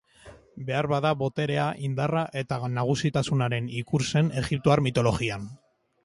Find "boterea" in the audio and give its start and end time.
1.17-1.65